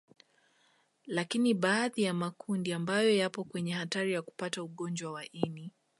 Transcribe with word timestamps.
Lakini 1.05 1.53
baadhi 1.53 2.03
ya 2.03 2.13
makundi 2.13 2.73
ambayo 2.73 3.15
yapo 3.15 3.43
kwenye 3.43 3.71
hatari 3.73 4.13
ya 4.13 4.21
kupata 4.21 4.63
ugonjwa 4.63 5.11
wa 5.11 5.25
ini 5.31 5.71